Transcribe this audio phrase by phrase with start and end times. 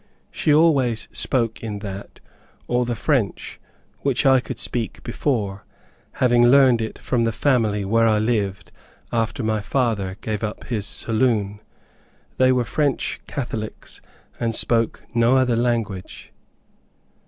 [0.31, 2.19] She always spoke in that,
[2.67, 3.59] or the French,
[3.99, 5.63] which I could speak before,
[6.13, 8.71] having learned it from the family where I lived
[9.13, 11.59] after my father gave up his saloon.
[12.37, 14.01] They were French Catholics
[14.39, 16.33] and spoke no other language.